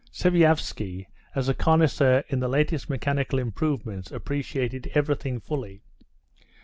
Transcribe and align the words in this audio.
Sviazhsky, 0.11 1.05
as 1.35 1.47
a 1.47 1.53
connoisseur 1.53 2.23
in 2.27 2.39
the 2.39 2.47
latest 2.47 2.89
mechanical 2.89 3.37
improvements, 3.37 4.11
appreciated 4.11 4.89
everything 4.95 5.39
fully. 5.39 5.83